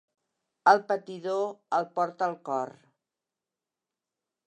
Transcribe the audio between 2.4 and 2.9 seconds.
cor.